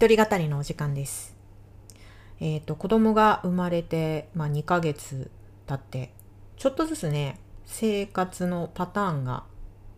[0.00, 1.36] 一人語りのお時間です。
[2.38, 5.28] えっ、と、子供が生まれて、まあ、2ヶ月
[5.66, 6.14] 経って、
[6.56, 9.42] ちょっとずつね、生活のパターンが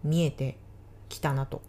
[0.02, 0.56] 見えて
[1.10, 1.60] きたなと。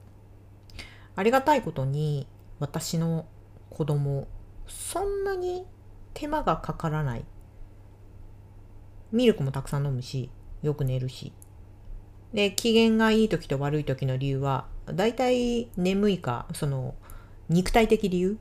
[1.17, 2.25] ありがたいことに、
[2.59, 3.25] 私の
[3.69, 4.29] 子供、
[4.65, 5.67] そんなに
[6.13, 7.25] 手間がかからない。
[9.11, 10.29] ミルクもたくさん飲むし、
[10.61, 11.33] よく寝るし。
[12.33, 16.95] で、機嫌がいい時と悪い時の理由は、だいたい眠いか、その、
[17.51, 18.37] 肉体的理由？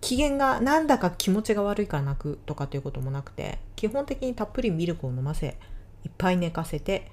[0.00, 5.56] 機嫌がなんだか気持ちが悪いから泣くとかということもなくて基本的にたっぷりミルクを飲ませ
[6.04, 7.12] いっぱい寝かせて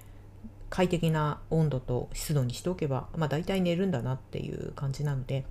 [0.71, 5.45] 快適な温度と湿度にしておけば、まあ、大体寝るんだなっていう感じなので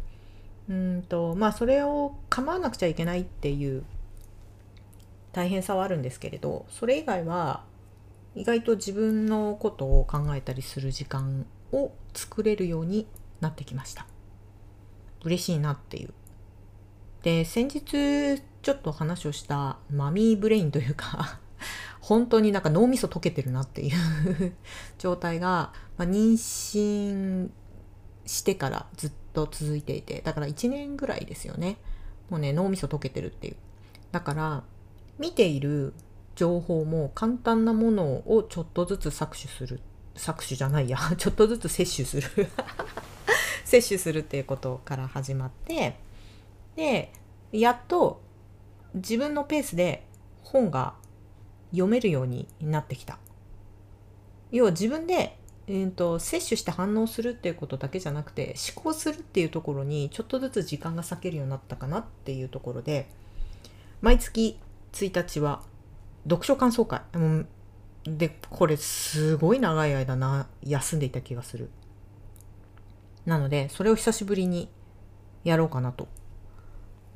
[0.68, 3.84] うんとまあそれを構わなくちゃいけないっていう
[5.30, 7.62] 大変さはあるんですけれどそれ以外は
[8.34, 13.06] 意外と自分のことを考えたりする時間を作れるように
[13.40, 14.06] なってきました。
[15.24, 16.14] 嬉しいなっていう。
[17.22, 21.40] で、先日ちょっと話をしたマミーブレインというか
[22.00, 24.52] 本当になんか脳みそ溶けてるなっていう
[24.98, 27.50] 状態が、まあ、妊娠
[28.26, 31.78] してからずっと続いていて、だから1年ぐらいですよね。
[32.28, 33.56] もうね、脳みそ溶けてるっていう。
[34.12, 34.64] だから、
[35.18, 35.94] 見ている
[36.36, 39.80] 情報も簡単なものをちょっとずつ搾取する。
[40.14, 40.98] 搾取じゃないや。
[41.16, 42.48] ちょっとずつ摂取する。
[43.68, 45.94] 摂取するっていうことから始まって
[46.74, 47.12] で
[47.52, 48.22] やっと
[48.94, 50.06] 自分のペースで
[50.42, 50.94] 本が
[51.70, 53.18] 読めるようになってきた。
[54.50, 63.06] 要は自分で、えーと、摂取して反応するっていうことだけじゃなくて思考するっていうところにちょっとずつ時間が割けるようになったかなっていうところで
[64.00, 64.58] 毎月
[64.92, 65.60] 1日は
[66.24, 67.02] 読書感想会。
[68.04, 71.68] でこれすごい長い間な休んでいた気がする。
[73.28, 74.70] なので、それを久しぶりに
[75.44, 76.08] やろうかなと。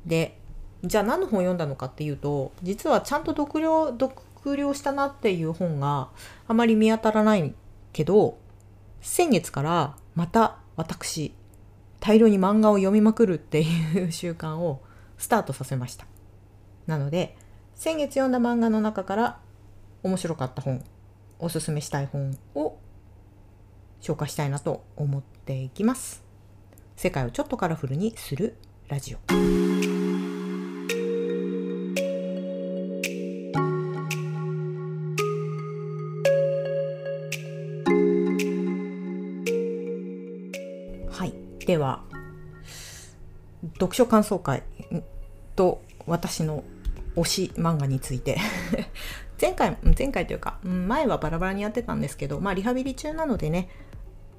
[0.05, 0.39] で、
[0.83, 6.09] じゃあ何の本を読んだのかっていうと、実はちゃんと読了、読了したなっていう本が
[6.47, 7.55] あまり見当たらない
[7.93, 8.37] けど、
[9.01, 11.33] 先月からまた私、
[11.99, 14.83] 大量に漫画を読みまくるっていう 習慣を
[15.17, 16.05] スタートさせました。
[16.85, 17.35] なので、
[17.73, 19.39] 先月読んだ漫画の中から
[20.03, 20.83] 面白かった本、
[21.39, 22.77] おすすめしたい本を
[23.99, 26.23] 紹介したいなと思っていきます。
[26.95, 28.55] 世界をちょっとカラフルにする
[28.87, 29.17] ラジオ。
[41.11, 41.33] はい。
[41.65, 42.03] では
[43.73, 44.63] 読書感想会
[45.55, 46.63] と私の
[47.15, 48.37] 推し漫画について。
[49.41, 53.67] 前回前回というか前はバラバラにやってたんですけどまあリハビリ中なのでね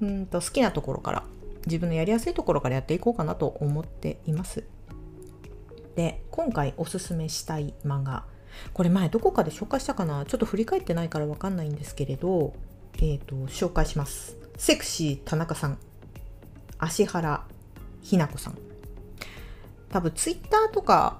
[0.01, 1.23] うんと好きなところから
[1.65, 4.63] 自分のやりやすいところからやっていこうかなと思っています。
[5.95, 8.25] で今回おすすめしたい漫画
[8.73, 10.25] これ前どこかで紹介したかな？
[10.25, 12.53] ちょっと振り返ってないからわかんないんですけれど
[12.97, 14.37] え、ー、と紹介します。
[14.57, 15.77] セクシー田中さん。
[16.77, 17.45] 芦原
[18.01, 18.57] ひな子さん。
[19.89, 21.19] 多分ツイッターとか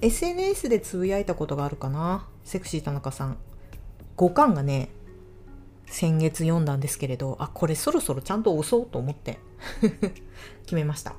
[0.00, 2.26] SNS でつぶやいたことがあるかな？
[2.44, 3.38] セクシー田中さん。
[4.16, 4.90] 5巻がね
[5.90, 9.38] 先月読んだんですけれどあこれそろそろちゃんと押そうと思って
[10.62, 11.14] 決めました。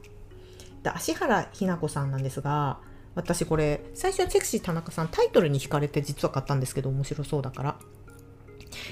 [0.83, 2.79] で芦原ひな子さんなんですが
[3.15, 7.79] 私これ最初はセクシー田中さんタイトルに惹かれて実は買ったんですけど面白そうだから。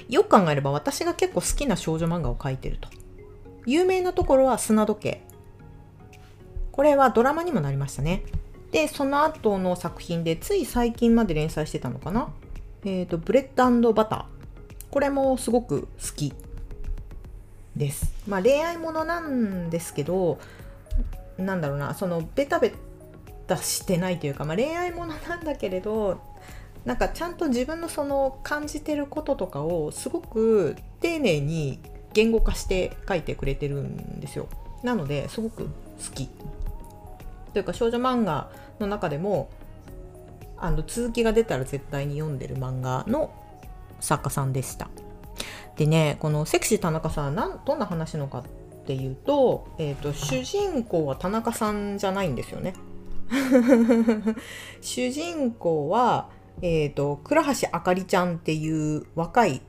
[0.08, 2.88] よく考えれば私が結構好きな少女漫画を描いてると。
[3.66, 5.22] 有名なところは砂時計。
[6.72, 8.24] これはドラマにもなりましたね。
[8.72, 12.28] でその後の作品でつい最近まで連載してたのかな。
[12.84, 14.37] えっ、ー、とブレッドバター。
[14.90, 16.32] これもすごく好き
[17.76, 18.12] です。
[18.26, 20.38] まあ恋愛ものなんですけど、
[21.36, 22.72] なんだろうな、そのベタベ
[23.46, 26.20] タしてないというか、まあ恋愛ものなんだけれど、
[26.84, 31.80] なんかちゃんと自分のその感じてることとかをすごく丁寧に
[32.14, 34.48] 言語化して書いてくれてるんですよ。
[34.82, 35.70] なのですごく好
[36.14, 36.28] き。
[37.52, 38.50] というか少女漫画
[38.80, 39.50] の中でも
[40.56, 43.30] あの続きが出たら絶対に読んでる漫画の
[44.00, 44.88] 作家さんでした。
[45.76, 48.44] でね、このセクシー田中さん、なんどんな話のかっ
[48.86, 52.74] ていうと、え、ー、と、主人公は田中さんじゃないんですよね。
[54.80, 56.28] 主人公は、
[56.62, 59.62] えっ、ー、と、倉橋あかりちゃんっていう若い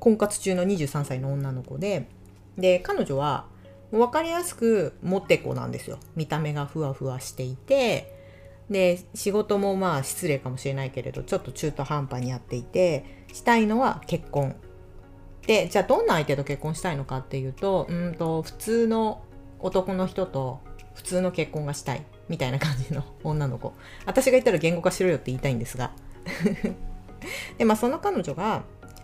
[0.00, 2.08] 婚活中の23歳の女の子で、
[2.56, 3.46] で、彼女は、
[3.90, 5.98] 分かりやすくモテ子なんですよ。
[6.16, 8.12] 見た目がふわふわしていて、
[8.70, 14.56] で、仕事もまあ失礼かもしれないけれど、ちょっと中途半端にやっていて、したいのは結婚。
[15.46, 19.22] で、じゃあどんな相手と結婚したいのかっていうと、うんと、普通の
[19.64, 20.60] 男の人と
[20.94, 23.72] 普通の結婚がしたいみたいな感じの 女の子
[24.04, 25.92] 私が言ったら言語化しろよって言いたいんですが
[27.56, 28.62] でまあその彼女が、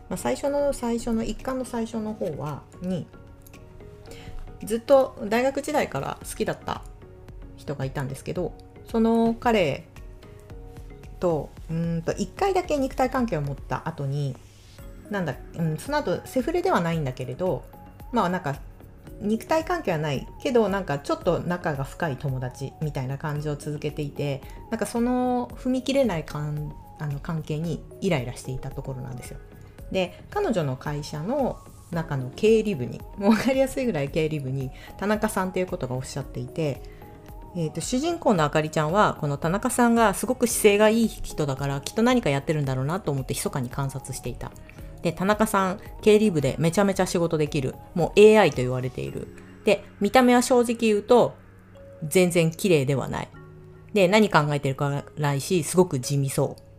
[0.08, 3.06] まあ、最初の最初の一巻の最初の方はに
[4.62, 6.82] ずっと大学時代から好きだった
[7.56, 8.52] 人がいたんですけど
[8.90, 9.86] その彼
[11.20, 14.34] とうんと1回だけ肉体関係を持った後に
[15.10, 17.64] なんだ、うん、その後セフレではないんだけれど
[18.12, 18.56] まあなんか
[19.20, 29.38] 肉体関係はないけどなんかちょっと仲が深い友達みたいな感じを続けていてなんかその踏み切れない関あの関係にイライラしていたところなんですよ。
[29.90, 31.58] で彼女の会社の
[31.90, 36.82] 中の経理部にもう分かりやすいぐらい経理部に田中さんっていうことがおっしゃっていて、
[37.56, 44.52] えーと、主人公のあかりちゃんはこの田中さんがすごく姿勢がいい人だからきっと何かやってるんだろうなと思って密かに観察していた。
[45.02, 49.28] で田中さん経理部でめちゃめちゃ仕事できるもう AI と言われている
[49.64, 51.34] で見た目は正直言うと
[52.06, 53.28] 全然綺麗ではない
[53.94, 56.70] で何考えてるかないしすごく地味そう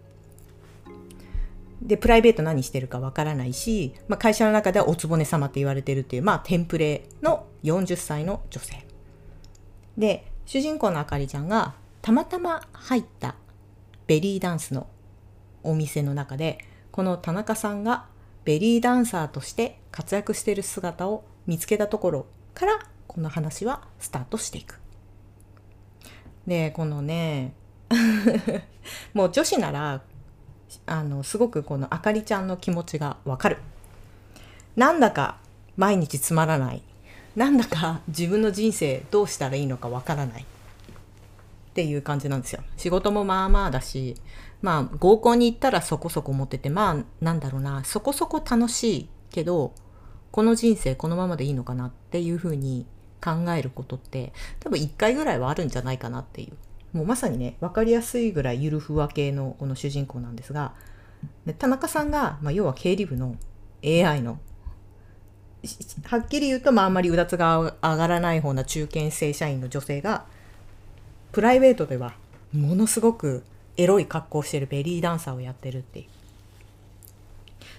[1.82, 8.86] で、プライベート何してるかわからないし、まあ、会社の中ではおつぼね様って言われてるっていう、まあ、テンプレの40歳の女性。
[9.98, 13.36] で、主人公のあかりちゃんがたまたま入った
[14.08, 14.88] ベリーダンスの
[15.64, 16.60] お店の中で、
[16.92, 18.06] この田中さんが
[18.44, 24.80] ベリーダンサーとして活躍している姿を見つけたところから、この話はスタートしていく。
[26.48, 27.54] で、このね、
[29.14, 30.02] もう女子なら
[30.86, 33.58] あのすごくこのあかりちゃんの気持ちがわかる
[34.76, 35.38] なんだか
[35.76, 36.82] 毎日つまらない
[37.36, 40.46] なんだか自分の人生どうしたらいいのかわからない。
[41.72, 42.62] っていう感じなんですよ。
[42.76, 44.16] 仕事もまあまあだし
[44.62, 49.74] まあ合コンに行ったらそこそこ持っててまあなんだろうなそこそこ楽しいけど
[50.32, 52.86] この人生このままでいいのかなっていうふうに
[53.24, 56.58] 考えることって多分1回ぐらいはあるんじゃないかなっていう。
[56.96, 60.74] もうまさにね分かりやすいぐらいゆるふわ系のこの主人公なんですが
[61.58, 63.38] 田中さんが、まあ、要は経理部の
[63.82, 64.42] AI の
[66.06, 70.26] はっきり言うと、まあ、あんまりうだつが上がらない方な中堅正社員の女性が
[71.32, 72.14] プライベートでは
[72.52, 73.44] ものすごく
[73.78, 76.06] エロい格好をしてるベリーダンサーをやってるっていう。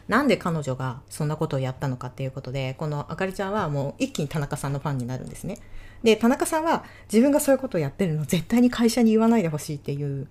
[0.08, 5.58] なんで彼女がそんなことをやったのかっていうことで、このあかりちゃんはもう一気に田中さんのファンになるんですね。
[6.02, 10.26] で、田中さんは自分がそういうことをやってるの絶対に会社に言わないでほしいっていう、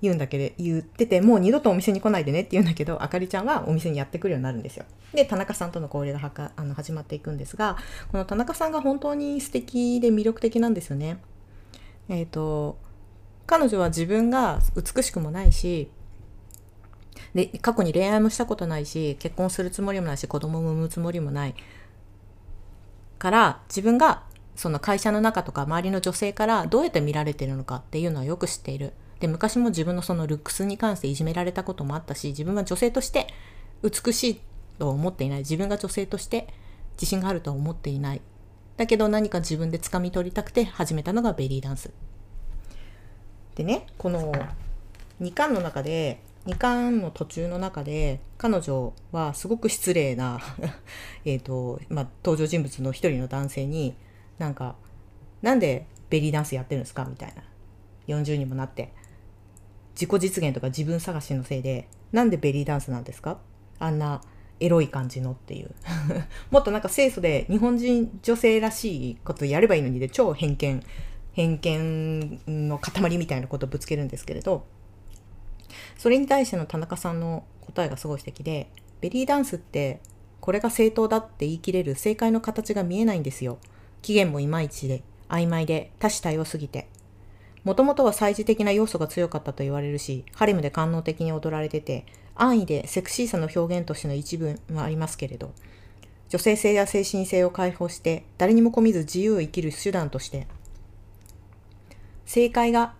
[0.00, 4.84] 言うんだけど、言ってて、もう二度とお店に来ないでねって言うんだけど、あかりちゃんはお店にやってくるようになるんですよ。
[5.12, 7.76] で、田中さんとの交流がはかあの始まっていくんですが、
[8.12, 11.18] この田中さんが本当に素敵で魅力的なんですよね。
[12.08, 12.78] えっ、ー、と、
[13.46, 15.90] 彼女は自分が美しくもないし、
[17.34, 21.54] で、過去に恋愛もしたことないし、結婚するつもりもないし、子供も産むつもりもない。
[23.18, 24.22] から、自分が
[24.54, 28.92] その会社の中とか周りの女性からどうやって見られてるのかっていうのはよく知っている。
[29.20, 33.26] で、昔も自分のそのルックスに関していじめられたこともあったし、自分は女性として
[33.82, 34.40] 美しい
[34.78, 35.38] と思っていない。
[35.40, 36.48] 自分が女性として
[36.94, 38.20] 自信があるとは思っていない。
[38.76, 41.90] だけど何か自分で掴み取りたくて始めたのがベリーダンス。
[43.56, 44.32] でね、この
[45.20, 50.40] 2巻の中で、2巻の途中の中で彼女はすごく失礼な
[51.26, 53.94] えと、まあ、登場人物の一人の男性に
[54.38, 54.76] なんか
[55.42, 57.04] なんでベリーダンスやってるんですか？
[57.04, 57.42] みたいな
[58.06, 58.94] 40にもなって
[59.98, 63.38] 自己実現とか自分探しのせいでなんでベリーダンスなんですか？
[63.78, 64.20] あんな
[64.60, 65.74] エロい感じのっていう。
[66.50, 70.82] もっとなんか清楚で日本人女性らしいことやればいいのにで超偏見
[71.32, 74.64] 偏見の塊みたいなことをぶつけるんですけれど
[75.96, 78.68] それに対しての田中さんの答えがすごい素敵で
[79.00, 80.00] ベリーダンスって
[80.40, 83.58] これが正当だって言い切れる正解の形が見えないんですよ。
[84.02, 86.88] 期限もいまいちで、曖昧で、多種多様すぎて。
[87.68, 95.52] もともとは祭事的な要素が強かったと言われるし、ハレムで官能的に踊られてて、安易でセクシーさの表現としての一部はありますけれど、
[96.30, 100.46] 女性性や精神性を解放して、誰にも込みず自由を生きる手段として、
[102.24, 102.94] 正解が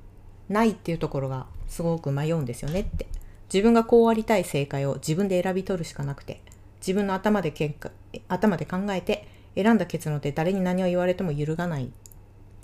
[0.51, 3.07] ないっていうところがすごく迷うんですよねって。
[3.51, 6.43] 自分がこうありたい正解を自分で選び取るしかなくて、
[6.81, 7.91] 自分の頭でけんか
[8.29, 11.91] 頭で考えて選んだ結論で誰に何を言われても揺るがない。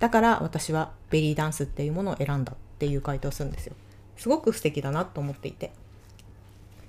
[0.05, 3.75] だから私はベリーダンスっていうものを選んだっていう回答をするんですよ。
[4.19, 5.73] すごく素敵だなと思っていて。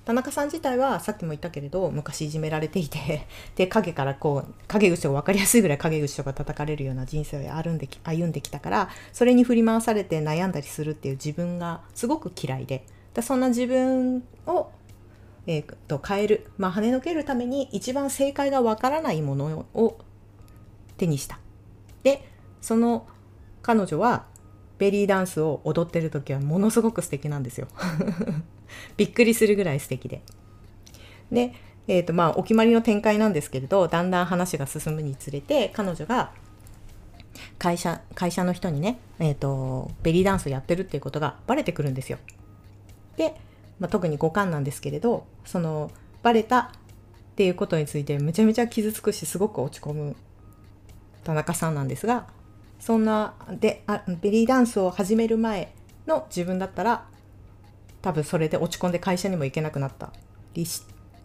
[0.03, 14.69] 田中さん自体はさっきも言ったけれど昔いじめられていて で影からこう影口を分かりやすいぐらい影口とか叩かれるような人生を歩んでき歩んできたからそれに振り回されて悩んだりするっていう自分がすごく嫌いででそんな自分を
[15.47, 19.97] えー、と変える、まあ、跳ねのけるために一番正解がわからないものを
[20.97, 21.39] 手にした。
[22.03, 22.27] で、
[22.65, 23.05] その
[23.61, 24.25] 彼女は
[24.79, 27.67] ベリーダンスを踊ってる時はものすごく素敵なんですよ。
[28.97, 30.23] びっくりするぐらい素敵で。
[31.31, 31.53] で、
[31.87, 36.31] えーとまあ、お決まりの展開なんですけれどだんだん話が進むにつれて彼女が
[37.59, 42.17] 会社会社の人にね、えーと、ベリーダンスをやってるっていうことがバレてくるんですよ。
[43.15, 43.35] で、
[43.79, 45.91] まあ、特に五感なんですけれどその
[46.23, 46.69] バレたっ
[47.35, 50.15] ていうことについてめちゃめちゃ傷つくしすごく落ち込む
[51.23, 52.27] 田中さんなんですが
[52.79, 55.73] そんなであベリーダンスを始める前
[56.07, 57.05] の自分だったら
[58.01, 60.11] 多分それで落ち込んで会社にも行けなくなった。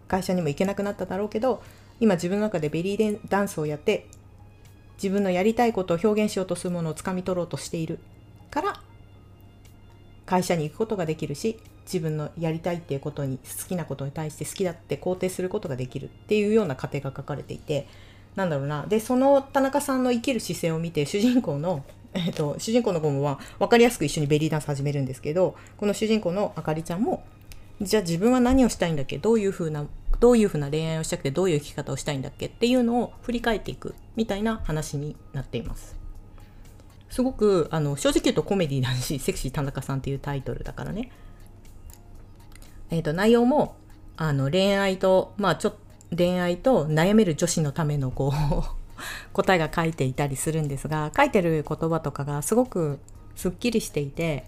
[0.07, 1.63] 会社にも行けなくなっただろうけど
[2.01, 4.07] 今自分の中でベリーダンスをやって
[5.01, 7.99] 自分のやりたいことを表現しようとするものをつかみ取ろうとしている
[8.49, 8.81] から
[10.25, 17.87] 会社に行くことができるし自分のやりたいっていうことに好きなことに対して好きだって肯定することができるっていうような過程が書かれていて
[18.35, 21.83] なんだろうなでその田中さんの生きる姿勢を見て主人公の、
[22.13, 27.23] えーと、主人公の子もは分かりやすく一緒にベリーダンス始めるんですけどこの主人公のあかりちゃんも
[27.81, 29.17] じゃあ自分は何をしたいんだっけ？
[29.17, 29.87] どういうふうな
[30.19, 35.95] どういうふうな恋愛をしたくてどういう生き方をしたいんだっけっていうのを振り返っていくみたいな話になっています。
[37.09, 41.11] すごくあの正直言うとコメディーだし セクシー田中さんっていうタイトルだからね。
[42.91, 43.75] えっ、ー、と内容も
[44.15, 45.79] あの恋愛とまあちょっと
[46.15, 48.63] 恋愛と悩める女子のためのこう
[49.33, 52.99] 答えが書いていたりするんですが書いてる言葉とかがすごく
[53.35, 54.45] すっきりしていて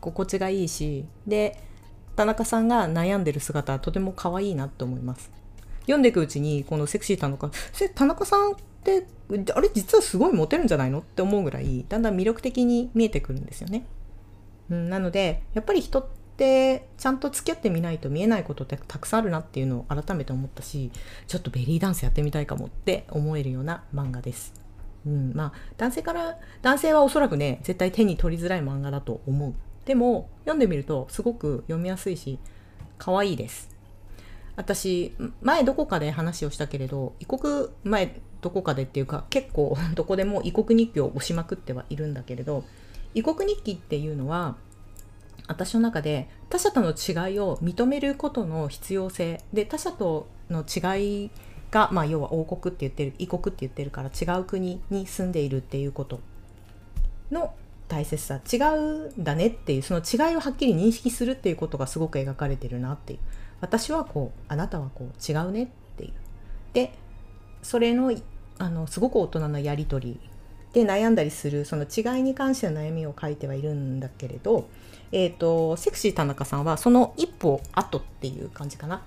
[0.00, 1.60] 心地がいいしで
[2.16, 5.30] 田中さんが悩んでる姿はとても可愛いなと思います。
[5.82, 7.50] 読んでいくうちにこのセクシー田中
[7.94, 9.06] 田中さんって
[9.54, 11.00] あれ実はすごいモテるんじゃないの？
[11.00, 13.84] って思うぐらいだんだん魅力的に見えてくるんですよね、
[14.70, 20.90] うん、なのでやっぱり人ってってちゃんと付き合ってみないと見えないことってたくさんあるなっていうのを改めて思ったし
[21.28, 24.52] ちょっとベリーダンスやってみたいかもって思えるような漫画です。
[25.06, 32.38] うん、まあ男性から男性はおそらくね絶対手に取りづらい漫画だと思うでも読んでみるとすごく読みやすいし
[32.96, 33.68] 可愛いです
[34.56, 42.64] 私前どこかで話をしたけれど異国前どこかでっていうか結構どこでも異国日記を押しまくってはいるんだけれど
[43.14, 44.56] 異国日記っていうのは
[45.46, 51.30] 私の中で他者との違いを認めることの必要性で他者との違い
[51.70, 56.20] が、まあ、要は王国って言ってる異国って言ってるから違う国に住んでいるっていうこと
[57.30, 57.54] の
[57.88, 58.40] 大切さ。
[58.50, 63.18] 違うんだねっていうその違いをはっきり認識するっていうことがすごく描かれてるなっていう。
[63.60, 66.12] 私はこうあなたはこう違うねっていう。
[66.72, 66.92] で
[67.62, 68.14] それの
[68.58, 70.30] あのすごく大人なやり取り
[70.74, 74.68] で悩んだりするその違いに関しての悩みを書いてはいるんだけれど
[75.16, 79.00] えーと、セクシー田中さんはその一歩後っていう感じかな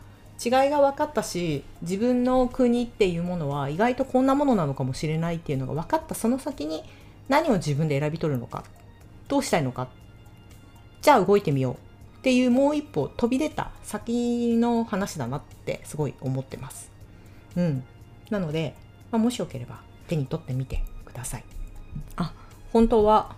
[0.43, 6.83] 違いが分かったし自分の国っていうものは意外とこんなものなのかもしれないっていうのが分かったその先に
[7.27, 8.63] 何を自分で選び取るのか
[9.27, 9.89] どうしたいのか
[11.01, 11.73] じゃあ動いてみよう
[12.19, 16.89] っていうもう一歩飛び出た先の話だなってすごい思ってます。
[17.55, 17.83] うん、
[18.29, 18.75] なので、
[19.11, 21.56] まあ、もしよければ手に取ってみてください。
[22.15, 22.33] あ
[22.73, 23.35] 本当は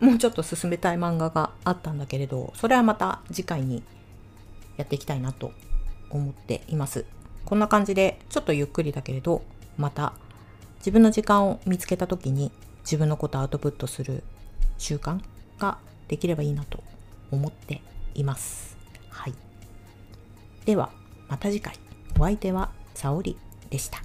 [0.00, 3.82] もうちょっと進めたい漫画があったんだけれどそれはまた次回に
[4.76, 5.52] やっていきたいなと
[6.10, 7.04] 思っています。
[7.44, 9.42] こんな感じでちょっとゆっくりだけれど
[9.76, 10.12] また
[10.78, 12.52] 自分の時間を見つけた時に
[12.82, 14.22] 自分のことアウトプットする
[14.76, 15.20] 習慣
[15.58, 15.78] が
[16.08, 16.82] できればいいなと
[17.30, 17.82] 思って
[18.14, 18.76] います。
[19.08, 19.34] はい。
[20.64, 20.90] では
[21.28, 21.74] また次回。
[22.18, 23.36] お相手は沙織
[23.70, 24.02] でした。